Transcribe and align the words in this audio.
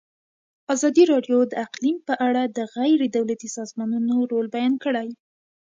ازادي 0.73 1.03
راډیو 1.13 1.39
د 1.51 1.53
اقلیم 1.65 1.97
په 2.07 2.13
اړه 2.27 2.43
د 2.57 2.59
غیر 2.75 2.99
دولتي 3.17 3.49
سازمانونو 3.57 4.15
رول 4.31 4.47
بیان 4.55 4.73
کړی. 4.83 5.09